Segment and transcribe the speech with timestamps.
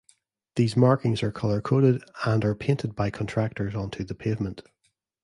[0.55, 4.63] These markings are color-coded, and are painted by contractors onto the pavement.